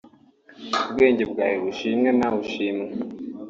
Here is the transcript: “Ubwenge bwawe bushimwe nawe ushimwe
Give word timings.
“Ubwenge 0.87 1.23
bwawe 1.31 1.57
bushimwe 1.65 2.09
nawe 2.17 2.37
ushimwe 2.45 2.87